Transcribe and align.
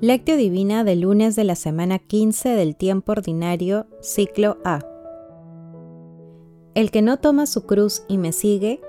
Lectio 0.00 0.36
Divina 0.36 0.84
del 0.84 1.00
lunes 1.00 1.34
de 1.34 1.42
la 1.42 1.56
semana 1.56 1.98
15 1.98 2.50
del 2.50 2.76
tiempo 2.76 3.10
ordinario, 3.10 3.88
ciclo 4.00 4.58
A. 4.64 4.78
El 6.76 6.92
que 6.92 7.02
no 7.02 7.16
toma 7.16 7.46
su 7.46 7.66
cruz 7.66 8.04
y 8.06 8.16
me 8.16 8.30
sigue, 8.30 8.80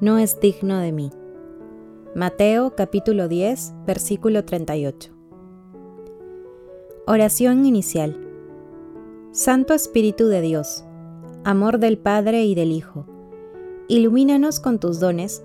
no 0.00 0.18
es 0.18 0.40
digno 0.40 0.78
de 0.78 0.90
mí. 0.90 1.10
Mateo 2.16 2.74
capítulo 2.74 3.28
10, 3.28 3.74
versículo 3.86 4.44
38. 4.44 5.12
Oración 7.06 7.64
inicial. 7.64 8.18
Santo 9.30 9.74
Espíritu 9.74 10.26
de 10.26 10.40
Dios, 10.40 10.84
amor 11.44 11.78
del 11.78 11.98
Padre 11.98 12.42
y 12.46 12.56
del 12.56 12.72
Hijo, 12.72 13.06
ilumínanos 13.86 14.58
con 14.58 14.80
tus 14.80 14.98
dones 14.98 15.44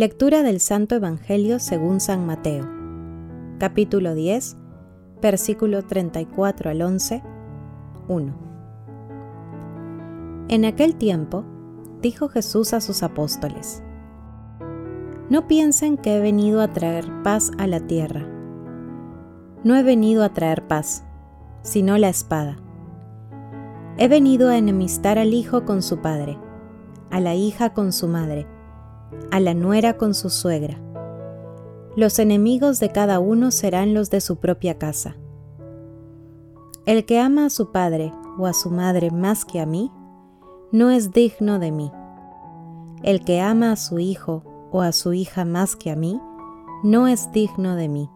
Lectura 0.00 0.42
del 0.42 0.60
Santo 0.60 0.94
Evangelio 0.94 1.58
según 1.58 2.00
San 2.00 2.24
Mateo, 2.24 2.66
capítulo 3.58 4.14
10, 4.14 4.56
versículo 5.20 5.82
34 5.82 6.70
al 6.70 6.80
11, 6.80 7.22
1. 8.08 8.34
En 10.48 10.64
aquel 10.64 10.94
tiempo, 10.94 11.44
dijo 12.00 12.30
Jesús 12.30 12.72
a 12.72 12.80
sus 12.80 13.02
apóstoles, 13.02 13.82
No 15.28 15.46
piensen 15.46 15.98
que 15.98 16.16
he 16.16 16.20
venido 16.20 16.62
a 16.62 16.72
traer 16.72 17.04
paz 17.22 17.50
a 17.58 17.66
la 17.66 17.80
tierra. 17.80 18.26
No 19.64 19.76
he 19.76 19.82
venido 19.82 20.24
a 20.24 20.32
traer 20.32 20.66
paz, 20.66 21.04
sino 21.60 21.98
la 21.98 22.08
espada. 22.08 22.56
He 23.98 24.08
venido 24.08 24.48
a 24.48 24.56
enemistar 24.56 25.18
al 25.18 25.34
hijo 25.34 25.66
con 25.66 25.82
su 25.82 25.98
padre, 25.98 26.38
a 27.10 27.20
la 27.20 27.34
hija 27.34 27.74
con 27.74 27.92
su 27.92 28.08
madre, 28.08 28.46
a 29.30 29.40
la 29.40 29.54
nuera 29.54 29.96
con 29.96 30.14
su 30.14 30.30
suegra. 30.30 30.78
Los 31.96 32.18
enemigos 32.18 32.80
de 32.80 32.90
cada 32.90 33.18
uno 33.18 33.50
serán 33.50 33.94
los 33.94 34.10
de 34.10 34.20
su 34.20 34.36
propia 34.36 34.78
casa. 34.78 35.16
El 36.86 37.04
que 37.04 37.18
ama 37.18 37.46
a 37.46 37.50
su 37.50 37.72
padre 37.72 38.12
o 38.38 38.46
a 38.46 38.52
su 38.52 38.70
madre 38.70 39.10
más 39.10 39.44
que 39.44 39.60
a 39.60 39.66
mí, 39.66 39.90
no 40.72 40.90
es 40.90 41.12
digno 41.12 41.58
de 41.58 41.72
mí. 41.72 41.90
El 43.02 43.24
que 43.24 43.40
ama 43.40 43.72
a 43.72 43.76
su 43.76 43.98
hijo 43.98 44.44
o 44.70 44.82
a 44.82 44.92
su 44.92 45.12
hija 45.12 45.44
más 45.44 45.74
que 45.74 45.90
a 45.90 45.96
mí, 45.96 46.20
no 46.82 47.08
es 47.08 47.32
digno 47.32 47.74
de 47.76 47.88
mí. 47.88 48.08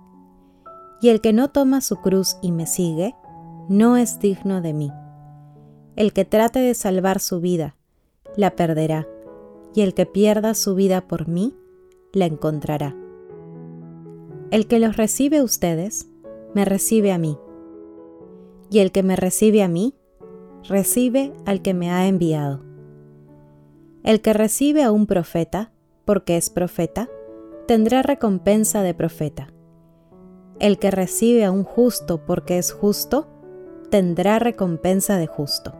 Y 1.01 1.09
el 1.09 1.21
que 1.21 1.33
no 1.33 1.51
toma 1.51 1.81
su 1.81 1.97
cruz 1.97 2.37
y 2.41 2.53
me 2.53 2.67
sigue, 2.67 3.15
no 3.69 3.97
es 3.97 4.21
digno 4.21 4.61
de 4.61 4.73
mí. 4.73 4.93
El 5.97 6.13
que 6.13 6.25
trate 6.25 6.61
de 6.61 6.75
salvar 6.75 7.21
su 7.21 7.41
vida, 7.41 7.77
la 8.37 8.57
perderá 8.57 9.07
y 9.75 9.83
el 9.83 9.93
que 9.93 10.07
pierda 10.07 10.55
su 10.55 10.75
vida 10.75 11.09
por 11.09 11.29
mí, 11.29 11.55
la 12.13 12.27
encontrará. 12.27 12.97
El 14.51 14.69
que 14.69 14.79
los 14.79 14.97
recibe 14.97 15.39
a 15.39 15.43
ustedes, 15.43 16.09
me 16.55 16.65
recibe 16.65 17.11
a 17.13 17.19
mí. 17.19 17.37
Y 18.71 18.79
el 18.79 18.93
que 18.93 19.03
me 19.03 19.17
recibe 19.17 19.63
a 19.63 19.69
mí, 19.69 19.95
recibe 20.69 21.33
al 21.45 21.61
que 21.61 21.75
me 21.75 21.91
ha 21.91 22.07
enviado. 22.07 22.63
El 24.05 24.21
que 24.21 24.33
recibe 24.33 24.85
a 24.85 24.93
un 24.93 25.07
profeta, 25.07 25.73
porque 26.05 26.37
es 26.37 26.51
profeta, 26.51 27.09
tendrá 27.67 28.03
recompensa 28.03 28.83
de 28.83 28.95
profeta. 28.95 29.49
El 30.61 30.79
que 30.79 30.91
recibe 30.93 31.45
a 31.45 31.51
un 31.51 31.65
justo 31.65 32.25
porque 32.25 32.59
es 32.59 32.73
justo, 32.73 33.27
tendrá 33.91 34.39
recompensa 34.39 35.17
de 35.17 35.27
justo. 35.27 35.75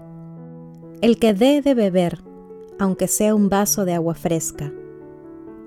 El 1.01 1.19
que 1.19 1.33
dé 1.33 1.63
de 1.63 1.75
beber 1.75 2.25
aunque 2.79 3.09
sea 3.09 3.35
un 3.35 3.49
vaso 3.49 3.85
de 3.85 3.95
agua 3.95 4.15
fresca, 4.15 4.73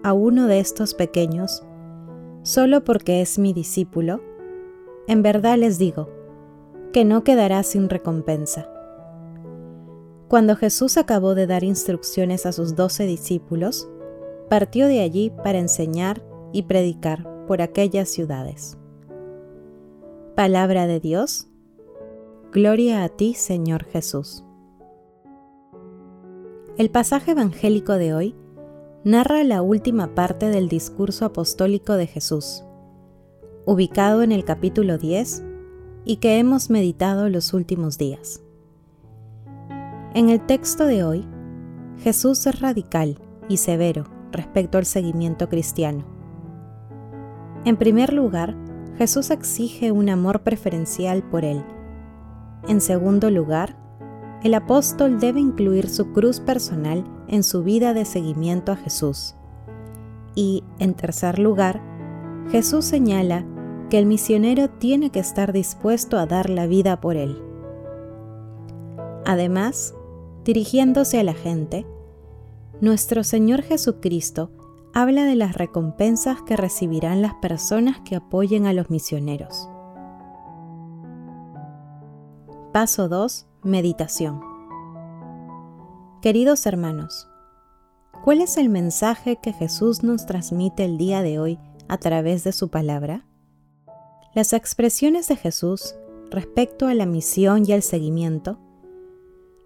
a 0.03 0.13
uno 0.13 0.47
de 0.47 0.59
estos 0.59 0.93
pequeños, 0.93 1.63
solo 2.43 2.83
porque 2.83 3.21
es 3.21 3.39
mi 3.39 3.53
discípulo, 3.53 4.21
en 5.07 5.21
verdad 5.21 5.57
les 5.57 5.77
digo, 5.77 6.09
que 6.93 7.05
no 7.05 7.23
quedará 7.23 7.63
sin 7.63 7.89
recompensa. 7.89 8.69
Cuando 10.27 10.55
Jesús 10.55 10.97
acabó 10.97 11.35
de 11.35 11.47
dar 11.47 11.63
instrucciones 11.63 12.45
a 12.45 12.51
sus 12.51 12.75
doce 12.75 13.05
discípulos, 13.05 13.89
partió 14.49 14.87
de 14.87 15.01
allí 15.01 15.31
para 15.43 15.59
enseñar 15.59 16.23
y 16.51 16.63
predicar 16.63 17.45
por 17.47 17.61
aquellas 17.61 18.09
ciudades. 18.09 18.77
Palabra 20.35 20.87
de 20.87 20.99
Dios, 20.99 21.47
Gloria 22.51 23.03
a 23.03 23.09
ti, 23.09 23.33
Señor 23.33 23.83
Jesús. 23.83 24.46
El 26.77 26.91
pasaje 26.91 27.31
evangélico 27.31 27.93
de 27.93 28.13
hoy 28.13 28.35
narra 29.03 29.43
la 29.43 29.63
última 29.63 30.13
parte 30.13 30.49
del 30.49 30.69
discurso 30.69 31.25
apostólico 31.25 31.93
de 31.93 32.05
Jesús, 32.05 32.63
ubicado 33.65 34.21
en 34.21 34.31
el 34.31 34.45
capítulo 34.45 34.99
10 34.99 35.43
y 36.05 36.17
que 36.17 36.37
hemos 36.37 36.69
meditado 36.69 37.29
los 37.29 37.55
últimos 37.55 37.97
días. 37.97 38.43
En 40.13 40.29
el 40.29 40.45
texto 40.45 40.85
de 40.85 41.03
hoy, 41.03 41.25
Jesús 41.97 42.45
es 42.45 42.61
radical 42.61 43.17
y 43.49 43.57
severo 43.57 44.03
respecto 44.31 44.77
al 44.77 44.85
seguimiento 44.85 45.49
cristiano. 45.49 46.05
En 47.65 47.77
primer 47.77 48.13
lugar, 48.13 48.55
Jesús 48.99 49.31
exige 49.31 49.91
un 49.91 50.09
amor 50.09 50.43
preferencial 50.43 51.23
por 51.23 51.43
Él. 51.43 51.63
En 52.67 52.81
segundo 52.81 53.31
lugar, 53.31 53.86
el 54.47 54.53
apóstol 54.53 55.19
debe 55.19 55.41
incluir 55.41 55.89
su 55.89 56.13
cruz 56.13 56.39
personal 56.39 57.03
en 57.27 57.43
su 57.43 57.63
vida 57.63 57.93
de 57.93 58.05
seguimiento 58.05 58.71
a 58.71 58.77
Jesús. 58.77 59.35
Y, 60.35 60.63
en 60.79 60.93
tercer 60.93 61.37
lugar, 61.37 61.81
Jesús 62.49 62.85
señala 62.85 63.45
que 63.89 63.99
el 63.99 64.05
misionero 64.05 64.69
tiene 64.69 65.09
que 65.09 65.19
estar 65.19 65.51
dispuesto 65.51 66.17
a 66.17 66.27
dar 66.27 66.49
la 66.49 66.65
vida 66.65 67.01
por 67.01 67.17
él. 67.17 67.43
Además, 69.25 69.93
dirigiéndose 70.45 71.19
a 71.19 71.23
la 71.23 71.33
gente, 71.33 71.85
nuestro 72.79 73.25
Señor 73.25 73.63
Jesucristo 73.63 74.51
habla 74.93 75.25
de 75.25 75.35
las 75.35 75.57
recompensas 75.57 76.41
que 76.43 76.55
recibirán 76.55 77.21
las 77.21 77.33
personas 77.33 77.99
que 77.99 78.15
apoyen 78.15 78.65
a 78.65 78.71
los 78.71 78.89
misioneros. 78.89 79.67
Paso 82.79 83.09
2 83.09 83.47
Meditación 83.63 84.39
Queridos 86.21 86.67
hermanos, 86.67 87.27
¿cuál 88.23 88.39
es 88.39 88.55
el 88.57 88.69
mensaje 88.69 89.39
que 89.41 89.51
Jesús 89.51 90.03
nos 90.03 90.27
transmite 90.27 90.85
el 90.85 90.99
día 90.99 91.23
de 91.23 91.39
hoy 91.39 91.57
a 91.87 91.97
través 91.97 92.43
de 92.43 92.51
su 92.51 92.69
palabra? 92.69 93.25
Las 94.35 94.53
expresiones 94.53 95.27
de 95.27 95.37
Jesús 95.37 95.95
respecto 96.29 96.85
a 96.85 96.93
la 96.93 97.07
misión 97.07 97.63
y 97.67 97.71
al 97.71 97.81
seguimiento 97.81 98.59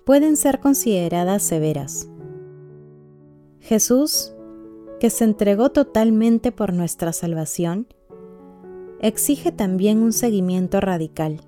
pueden 0.06 0.38
ser 0.38 0.62
consideradas 0.62 1.44
severas. 1.44 2.08
Jesús, 3.60 4.34
que 5.02 5.10
se 5.10 5.26
entregó 5.26 5.70
totalmente 5.70 6.54
por 6.54 6.72
nuestra 6.72 7.12
salvación, 7.12 7.88
exige 9.02 9.52
también 9.52 10.02
un 10.02 10.14
seguimiento 10.14 10.80
radical. 10.80 11.42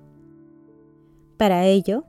Para 1.36 1.66
ello, 1.66 2.04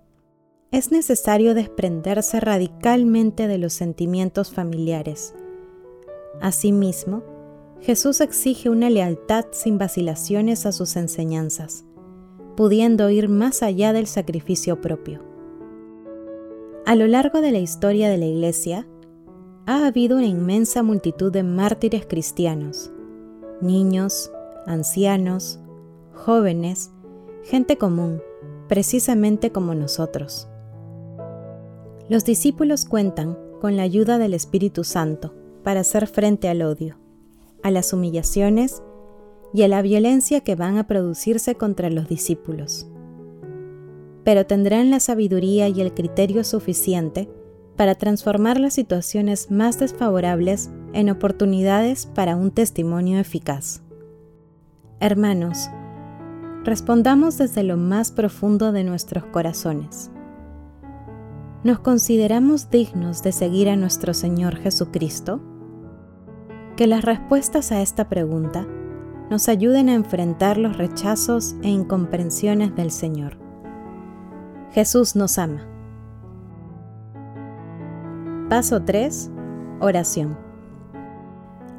es 0.72 0.92
necesario 0.92 1.54
desprenderse 1.54 2.40
radicalmente 2.40 3.48
de 3.48 3.58
los 3.58 3.74
sentimientos 3.74 4.52
familiares. 4.52 5.34
Asimismo, 6.42 7.24
Jesús 7.82 8.22
exige 8.22 8.70
una 8.70 8.90
lealtad 8.90 9.46
sin 9.52 9.78
vacilaciones 9.78 10.66
a 10.66 10.72
sus 10.72 10.96
enseñanzas, 10.96 11.86
pudiendo 12.56 13.10
ir 13.10 13.30
más 13.30 13.64
allá 13.64 13.94
del 13.94 14.08
sacrificio 14.08 14.82
propio. 14.82 15.24
A 16.86 16.96
lo 16.96 17.08
largo 17.08 17.42
de 17.42 17.52
la 17.52 17.60
historia 17.60 18.10
de 18.10 18.18
la 18.18 18.26
Iglesia, 18.26 18.88
ha 19.66 19.88
habido 19.88 20.18
una 20.18 20.28
inmensa 20.28 20.84
multitud 20.84 21.32
de 21.32 21.42
mártires 21.44 22.06
cristianos, 22.06 22.92
niños, 23.62 24.32
ancianos, 24.68 25.60
jóvenes, 26.14 26.92
gente 27.44 27.78
común, 27.78 28.22
precisamente 28.68 29.52
como 29.52 29.76
nosotros. 29.76 30.48
Los 32.10 32.24
discípulos 32.24 32.86
cuentan 32.86 33.38
con 33.62 33.76
la 33.76 33.84
ayuda 33.84 34.18
del 34.18 34.34
Espíritu 34.34 34.84
Santo 34.84 35.34
para 35.64 35.80
hacer 35.80 36.08
frente 36.08 36.48
al 36.50 36.62
odio, 36.62 36.98
a 37.64 37.72
las 37.72 37.94
humillaciones 37.94 38.84
y 39.54 39.64
a 39.64 39.68
la 39.68 39.82
violencia 39.82 40.42
que 40.42 40.56
van 40.56 40.78
a 40.78 40.86
producirse 40.86 41.56
contra 41.56 41.90
los 41.90 42.08
discípulos. 42.08 42.88
Pero 44.24 44.46
tendrán 44.46 44.92
la 44.92 45.00
sabiduría 45.00 45.68
y 45.70 45.82
el 45.82 45.94
criterio 45.94 46.44
suficiente 46.44 47.30
para 47.76 47.96
transformar 47.96 48.60
las 48.60 48.74
situaciones 48.74 49.52
más 49.52 49.80
desfavorables 49.80 50.70
en 50.94 51.10
oportunidades 51.10 52.06
para 52.06 52.36
un 52.36 52.52
testimonio 52.52 53.20
eficaz. 53.20 53.82
Hermanos, 55.00 55.70
respondamos 56.66 57.38
desde 57.38 57.64
lo 57.64 57.78
más 57.78 58.12
profundo 58.12 58.72
de 58.72 58.84
nuestros 58.84 59.24
corazones. 59.26 60.12
¿Nos 61.64 61.80
consideramos 61.80 62.70
dignos 62.72 63.22
de 63.24 63.32
seguir 63.32 63.70
a 63.70 63.76
nuestro 63.76 64.14
Señor 64.14 64.56
Jesucristo? 64.58 65.42
Que 66.76 66.88
las 66.88 67.06
respuestas 67.06 67.72
a 67.72 67.82
esta 67.82 68.10
pregunta 68.10 68.68
nos 69.30 69.48
ayuden 69.48 69.90
a 69.90 69.94
enfrentar 69.94 70.58
los 70.58 70.78
rechazos 70.78 71.56
e 71.62 71.70
incomprensiones 71.70 72.76
del 72.76 72.92
Señor. 72.92 73.38
Jesús 74.72 75.16
nos 75.16 75.38
ama. 75.38 75.68
Paso 78.50 78.84
3. 78.84 79.32
Oración. 79.82 80.38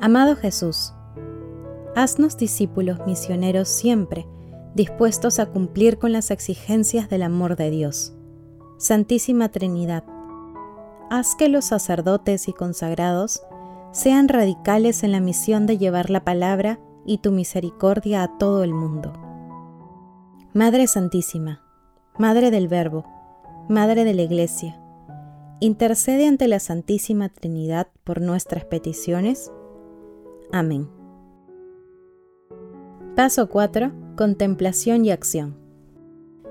Amado 0.00 0.36
Jesús, 0.36 0.94
haznos 1.94 2.36
discípulos 2.36 3.00
misioneros 3.06 3.68
siempre, 3.68 4.26
dispuestos 4.76 5.38
a 5.38 5.46
cumplir 5.46 5.98
con 5.98 6.12
las 6.12 6.30
exigencias 6.30 7.08
del 7.08 7.22
amor 7.22 7.56
de 7.56 7.70
Dios. 7.70 8.14
Santísima 8.76 9.48
Trinidad, 9.48 10.04
haz 11.08 11.34
que 11.34 11.48
los 11.48 11.64
sacerdotes 11.64 12.46
y 12.46 12.52
consagrados 12.52 13.42
sean 13.92 14.28
radicales 14.28 15.02
en 15.02 15.12
la 15.12 15.20
misión 15.20 15.64
de 15.66 15.78
llevar 15.78 16.10
la 16.10 16.24
palabra 16.24 16.78
y 17.06 17.18
tu 17.18 17.32
misericordia 17.32 18.22
a 18.22 18.36
todo 18.36 18.62
el 18.64 18.74
mundo. 18.74 19.14
Madre 20.52 20.86
Santísima, 20.86 21.62
Madre 22.18 22.50
del 22.50 22.68
Verbo, 22.68 23.06
Madre 23.70 24.04
de 24.04 24.12
la 24.12 24.22
Iglesia, 24.22 24.78
intercede 25.58 26.26
ante 26.26 26.48
la 26.48 26.60
Santísima 26.60 27.30
Trinidad 27.30 27.88
por 28.04 28.20
nuestras 28.20 28.66
peticiones. 28.66 29.50
Amén. 30.52 30.90
Paso 33.14 33.48
4. 33.48 34.05
Contemplación 34.16 35.04
y 35.04 35.10
acción. 35.10 35.56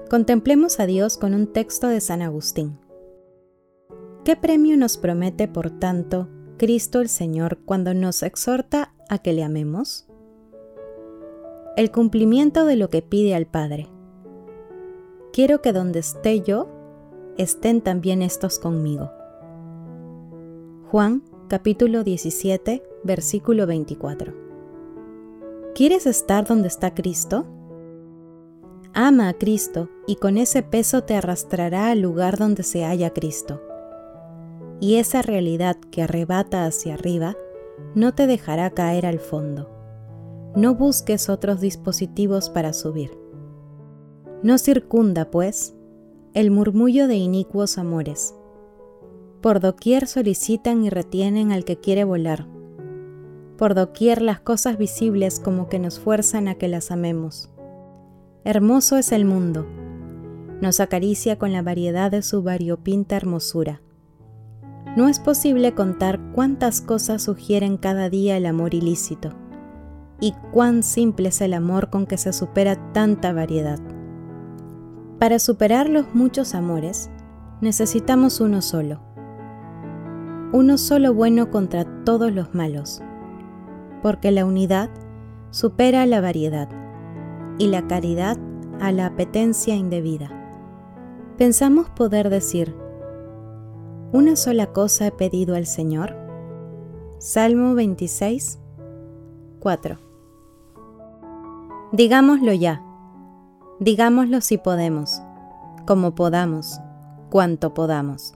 Contemplemos 0.08 0.80
a 0.80 0.86
Dios 0.86 1.18
con 1.18 1.34
un 1.34 1.48
texto 1.48 1.88
de 1.88 2.00
San 2.00 2.22
Agustín. 2.22 2.78
¿Qué 4.24 4.36
premio 4.36 4.78
nos 4.78 4.98
promete, 5.00 5.48
por 5.48 5.72
tanto, 5.72 6.30
Cristo 6.58 7.02
el 7.02 7.10
Señor 7.10 7.58
cuando 7.66 7.96
nos 7.96 8.22
exhorta 8.22 8.94
a 9.10 9.18
que 9.18 9.34
le 9.34 9.44
amemos? 9.44 10.06
El 11.76 11.90
cumplimiento 11.90 12.68
de 12.68 12.76
lo 12.76 12.92
que 12.92 13.02
pide 13.02 13.34
al 13.34 13.48
Padre. 13.48 13.88
Quiero 15.34 15.64
que 15.64 15.74
donde 15.74 16.00
esté 16.00 16.42
yo, 16.42 16.70
estén 17.36 17.82
también 17.82 18.22
estos 18.22 18.60
conmigo. 18.60 19.10
Juan 20.92 21.24
capítulo 21.48 22.04
17, 22.04 22.84
versículo 23.04 23.66
24. 23.66 24.45
¿Quieres 25.76 26.06
estar 26.06 26.48
donde 26.48 26.70
está 26.70 26.94
Cristo? 26.94 27.46
Ama 28.94 29.28
a 29.28 29.34
Cristo 29.34 29.90
y 30.08 30.16
con 30.16 30.38
ese 30.38 30.64
peso 30.64 31.04
te 31.04 31.16
arrastrará 31.16 31.90
al 31.90 32.00
lugar 32.00 32.38
donde 32.38 32.64
se 32.64 32.86
halla 32.86 33.10
Cristo. 33.10 33.62
Y 34.80 34.96
esa 34.96 35.22
realidad 35.22 35.76
que 35.92 36.04
arrebata 36.04 36.66
hacia 36.66 36.94
arriba 36.94 37.36
no 37.94 38.16
te 38.16 38.26
dejará 38.26 38.70
caer 38.70 39.06
al 39.06 39.20
fondo. 39.20 39.70
No 40.56 40.76
busques 40.76 41.28
otros 41.28 41.60
dispositivos 41.60 42.50
para 42.50 42.72
subir. 42.72 43.12
No 44.44 44.58
circunda, 44.58 45.30
pues, 45.30 45.76
el 46.34 46.52
murmullo 46.52 47.10
de 47.10 47.16
inicuos 47.16 47.78
amores. 47.78 48.34
Por 49.42 49.60
doquier 49.60 50.08
solicitan 50.08 50.86
y 50.86 50.90
retienen 50.90 51.52
al 51.52 51.66
que 51.66 51.76
quiere 51.82 52.06
volar. 52.06 52.55
Por 53.58 53.74
doquier 53.74 54.22
las 54.22 54.40
cosas 54.40 54.78
visibles 54.78 55.40
como 55.40 55.70
que 55.70 55.80
nos 55.80 56.00
fuerzan 56.00 56.48
a 56.48 56.56
que 56.56 56.68
las 56.68 56.92
amemos. 56.92 57.50
Hermoso 58.44 58.98
es 58.98 59.12
el 59.12 59.26
mundo. 59.26 59.66
Nos 60.62 60.80
acaricia 60.80 61.38
con 61.38 61.54
la 61.54 61.62
variedad 61.62 62.12
de 62.12 62.22
su 62.22 62.44
variopinta 62.44 63.16
hermosura. 63.16 63.82
No 64.98 65.08
es 65.10 65.20
posible 65.20 65.74
contar 65.74 66.20
cuántas 66.34 66.82
cosas 66.82 67.24
sugieren 67.24 67.78
cada 67.78 68.10
día 68.10 68.38
el 68.38 68.46
amor 68.46 68.74
ilícito 68.74 69.32
y 70.20 70.34
cuán 70.52 70.84
simple 70.84 71.30
es 71.30 71.42
el 71.42 71.54
amor 71.54 71.90
con 71.90 72.06
que 72.06 72.18
se 72.18 72.34
supera 72.34 72.94
tanta 72.94 73.34
variedad. 73.34 73.80
Para 75.20 75.40
superar 75.40 75.90
los 75.90 76.14
muchos 76.14 76.56
amores, 76.56 77.10
necesitamos 77.62 78.42
uno 78.42 78.62
solo. 78.62 79.02
Uno 80.52 80.78
solo 80.78 81.14
bueno 81.14 81.52
contra 81.52 81.86
todos 82.04 82.32
los 82.32 82.54
malos, 82.54 83.02
porque 84.06 84.30
la 84.30 84.46
unidad 84.46 84.92
supera 85.50 86.06
la 86.06 86.22
variedad 86.22 86.70
y 87.58 87.70
la 87.70 87.88
caridad 87.88 88.38
a 88.80 88.92
la 88.92 89.08
apetencia 89.08 89.74
indebida. 89.74 90.30
Pensamos 91.40 91.90
poder 91.90 92.30
decir, 92.30 92.76
una 94.14 94.36
sola 94.36 94.68
cosa 94.68 95.08
he 95.08 95.12
pedido 95.12 95.56
al 95.56 95.66
Señor. 95.66 96.16
Salmo 97.18 97.74
26, 97.74 98.60
4. 99.60 99.98
Digámoslo 101.92 102.54
ya 102.54 102.84
Digámoslo 103.80 104.40
si 104.42 104.60
podemos, 104.60 105.20
como 105.88 106.14
podamos, 106.14 106.80
cuanto 107.32 107.74
podamos. 107.74 108.36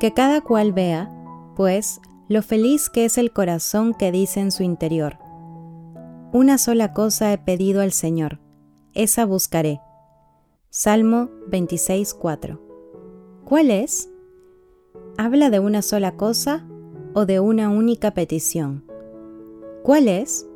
Que 0.00 0.12
cada 0.12 0.40
cual 0.40 0.72
vea, 0.72 1.08
pues, 1.54 2.00
lo 2.28 2.42
feliz 2.42 2.90
que 2.90 3.04
es 3.04 3.18
el 3.18 3.32
corazón 3.32 3.94
que 3.94 4.12
dice 4.12 4.40
en 4.40 4.50
su 4.50 4.62
interior. 4.62 5.18
Una 6.32 6.58
sola 6.58 6.92
cosa 6.92 7.32
he 7.32 7.38
pedido 7.38 7.80
al 7.80 7.92
Señor, 7.92 8.40
esa 8.94 9.24
buscaré. 9.24 9.80
Salmo 10.70 11.30
26.4. 11.50 12.60
¿Cuál 13.44 13.70
es? 13.70 14.10
¿Habla 15.16 15.50
de 15.50 15.60
una 15.60 15.82
sola 15.82 16.16
cosa 16.16 16.66
o 17.14 17.26
de 17.26 17.40
una 17.40 17.70
única 17.70 18.12
petición? 18.12 18.84
¿Cuál 19.82 20.08
es? 20.08 20.46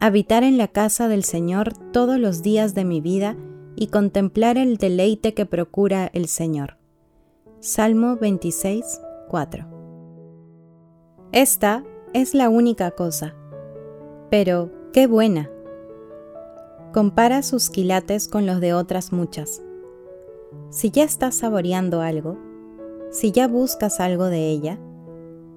habitar 0.00 0.44
en 0.44 0.58
la 0.58 0.68
casa 0.68 1.08
del 1.08 1.24
Señor 1.24 1.72
todos 1.92 2.18
los 2.18 2.42
días 2.42 2.74
de 2.74 2.84
mi 2.84 3.00
vida 3.00 3.36
y 3.76 3.88
contemplar 3.88 4.58
el 4.58 4.76
deleite 4.76 5.34
que 5.34 5.46
procura 5.46 6.10
el 6.12 6.28
Señor. 6.28 6.76
Salmo 7.60 8.16
26, 8.16 9.00
4. 9.28 9.77
Esta 11.32 11.84
es 12.14 12.32
la 12.32 12.48
única 12.48 12.90
cosa, 12.92 13.34
pero 14.30 14.70
qué 14.94 15.06
buena. 15.06 15.50
Compara 16.94 17.42
sus 17.42 17.68
quilates 17.68 18.28
con 18.28 18.46
los 18.46 18.60
de 18.62 18.72
otras 18.72 19.12
muchas. 19.12 19.62
Si 20.70 20.90
ya 20.90 21.04
estás 21.04 21.34
saboreando 21.34 22.00
algo, 22.00 22.38
si 23.10 23.30
ya 23.30 23.46
buscas 23.46 24.00
algo 24.00 24.24
de 24.24 24.48
ella, 24.48 24.78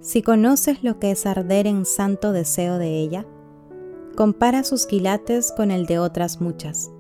si 0.01 0.21
conoces 0.21 0.83
lo 0.83 0.99
que 0.99 1.11
es 1.11 1.25
arder 1.25 1.67
en 1.67 1.85
santo 1.85 2.33
deseo 2.33 2.77
de 2.77 2.99
ella, 2.99 3.25
compara 4.17 4.65
sus 4.65 4.85
quilates 4.85 5.53
con 5.55 5.71
el 5.71 5.85
de 5.85 5.99
otras 5.99 6.41
muchas. 6.41 6.91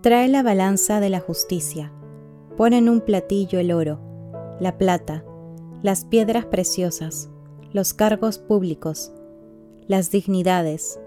Trae 0.00 0.26
la 0.26 0.42
balanza 0.42 0.98
de 0.98 1.10
la 1.10 1.20
justicia, 1.20 1.92
pone 2.56 2.78
en 2.78 2.88
un 2.88 3.00
platillo 3.00 3.60
el 3.60 3.70
oro, 3.70 4.00
la 4.58 4.76
plata, 4.76 5.24
las 5.82 6.04
piedras 6.04 6.46
preciosas, 6.46 7.29
los 7.72 7.94
cargos 7.94 8.38
públicos, 8.38 9.12
las 9.86 10.10
dignidades, 10.10 10.98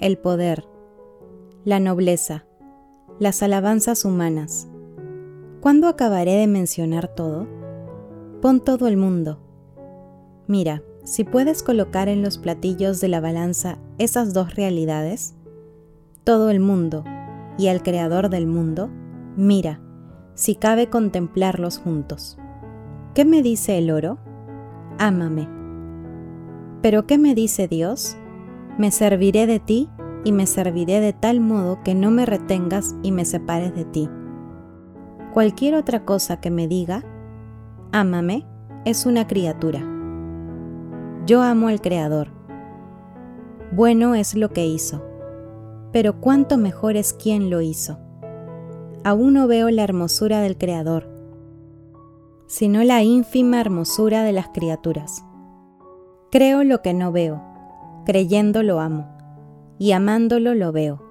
el 0.00 0.18
poder, 0.18 0.66
la 1.64 1.78
nobleza, 1.78 2.46
las 3.20 3.42
alabanzas 3.44 4.04
humanas. 4.04 4.68
¿Cuándo 5.60 5.86
acabaré 5.86 6.32
de 6.32 6.46
mencionar 6.48 7.14
todo? 7.14 7.46
Pon 8.40 8.60
todo 8.60 8.88
el 8.88 8.96
mundo. 8.96 9.40
Mira, 10.48 10.82
si 11.04 11.22
puedes 11.22 11.62
colocar 11.62 12.08
en 12.08 12.22
los 12.22 12.38
platillos 12.38 13.00
de 13.00 13.08
la 13.08 13.20
balanza 13.20 13.78
esas 13.98 14.34
dos 14.34 14.56
realidades, 14.56 15.36
todo 16.24 16.50
el 16.50 16.58
mundo 16.58 17.04
y 17.56 17.68
el 17.68 17.82
creador 17.82 18.30
del 18.30 18.46
mundo, 18.46 18.90
mira, 19.36 19.80
si 20.34 20.56
cabe 20.56 20.88
contemplarlos 20.88 21.78
juntos. 21.78 22.36
¿Qué 23.14 23.24
me 23.24 23.42
dice 23.42 23.78
el 23.78 23.90
oro? 23.90 24.18
Ámame. 24.98 25.59
¿Pero 26.82 27.06
qué 27.06 27.18
me 27.18 27.34
dice 27.34 27.68
Dios? 27.68 28.16
Me 28.78 28.90
serviré 28.90 29.46
de 29.46 29.60
ti 29.60 29.88
y 30.24 30.32
me 30.32 30.46
serviré 30.46 31.00
de 31.00 31.12
tal 31.12 31.40
modo 31.40 31.82
que 31.82 31.94
no 31.94 32.10
me 32.10 32.26
retengas 32.26 32.96
y 33.02 33.12
me 33.12 33.24
separes 33.24 33.74
de 33.74 33.84
ti. 33.84 34.08
Cualquier 35.32 35.74
otra 35.74 36.04
cosa 36.04 36.40
que 36.40 36.50
me 36.50 36.66
diga, 36.68 37.04
ámame, 37.92 38.46
es 38.84 39.06
una 39.06 39.26
criatura 39.26 39.84
yo 41.26 41.42
amo 41.42 41.68
al 41.68 41.80
Creador. 41.80 42.28
Bueno 43.70 44.16
es 44.16 44.34
lo 44.34 44.48
que 44.48 44.66
hizo, 44.66 45.00
pero 45.92 46.20
cuánto 46.20 46.56
mejor 46.56 46.96
es 46.96 47.12
quien 47.12 47.50
lo 47.50 47.60
hizo. 47.60 47.98
Aún 49.04 49.34
no 49.34 49.46
veo 49.46 49.70
la 49.70 49.84
hermosura 49.84 50.40
del 50.40 50.56
Creador, 50.56 51.08
sino 52.48 52.82
la 52.82 53.04
ínfima 53.04 53.60
hermosura 53.60 54.24
de 54.24 54.32
las 54.32 54.48
criaturas. 54.48 55.24
Creo 56.30 56.62
lo 56.62 56.80
que 56.80 56.94
no 56.94 57.10
veo, 57.10 57.42
creyendo 58.06 58.62
lo 58.62 58.78
amo, 58.78 59.08
y 59.78 59.92
amándolo 59.92 60.54
lo 60.54 60.70
veo. 60.70 61.02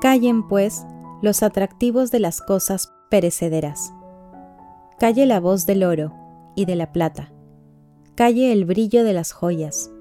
Callen, 0.00 0.48
pues, 0.48 0.84
los 1.22 1.42
atractivos 1.44 2.10
de 2.10 2.18
las 2.18 2.40
cosas 2.40 2.92
perecederas. 3.10 3.92
Calle 4.98 5.26
la 5.26 5.38
voz 5.38 5.66
del 5.66 5.84
oro 5.84 6.14
y 6.56 6.64
de 6.64 6.74
la 6.74 6.90
plata. 6.90 7.32
Calle 8.16 8.52
el 8.52 8.64
brillo 8.64 9.04
de 9.04 9.12
las 9.12 9.32
joyas. 9.32 9.92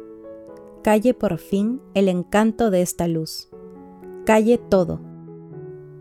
Calle 0.81 1.13
por 1.13 1.37
fin 1.37 1.81
el 1.93 2.07
encanto 2.07 2.71
de 2.71 2.81
esta 2.81 3.07
luz. 3.07 3.49
Calle 4.25 4.57
todo. 4.57 4.99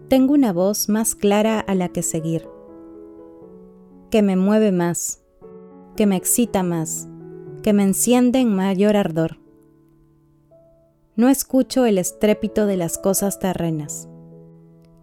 Tengo 0.08 0.32
una 0.32 0.54
voz 0.54 0.88
más 0.88 1.14
clara 1.14 1.60
a 1.60 1.74
la 1.74 1.90
que 1.90 2.02
seguir, 2.02 2.48
que 4.10 4.22
me 4.22 4.36
mueve 4.36 4.72
más, 4.72 5.22
que 5.96 6.06
me 6.06 6.16
excita 6.16 6.62
más, 6.62 7.08
que 7.62 7.72
me 7.72 7.82
enciende 7.82 8.40
en 8.40 8.54
mayor 8.54 8.96
ardor. 8.96 9.38
No 11.16 11.28
escucho 11.28 11.84
el 11.84 11.98
estrépito 11.98 12.66
de 12.66 12.76
las 12.76 12.98
cosas 12.98 13.38
terrenas. 13.38 14.08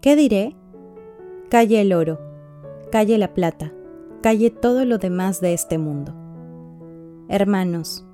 ¿Qué 0.02 0.16
diré? 0.16 0.56
Calle 1.50 1.82
el 1.82 1.94
oro, 1.94 2.20
calle 2.92 3.18
la 3.18 3.34
plata, 3.34 3.74
calle 4.22 4.50
todo 4.50 4.86
lo 4.86 4.98
demás 4.98 5.42
de 5.42 5.54
este 5.54 5.78
mundo. 5.78 6.16
Hermanos, 7.28 8.06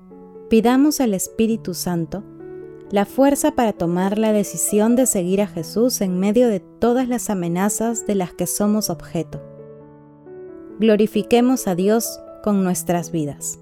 pidamos 0.48 1.00
al 1.00 1.14
Espíritu 1.14 1.74
Santo 1.74 2.24
la 2.90 3.06
fuerza 3.06 3.52
para 3.52 3.72
tomar 3.72 4.18
la 4.18 4.32
decisión 4.32 4.96
de 4.96 5.06
seguir 5.06 5.40
a 5.40 5.46
Jesús 5.46 6.02
en 6.02 6.20
medio 6.20 6.48
de 6.48 6.60
todas 6.60 7.08
las 7.08 7.30
amenazas 7.30 8.06
de 8.06 8.14
las 8.14 8.34
que 8.34 8.46
somos 8.46 8.90
objeto. 8.90 9.40
Glorifiquemos 10.78 11.68
a 11.68 11.74
Dios 11.74 12.20
con 12.42 12.62
nuestras 12.64 13.10
vidas. 13.10 13.61